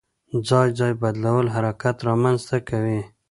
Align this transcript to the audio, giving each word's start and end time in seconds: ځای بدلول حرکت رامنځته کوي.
ځای 0.79 0.91
بدلول 1.01 1.45
حرکت 1.55 1.97
رامنځته 2.07 2.57
کوي. 2.69 2.99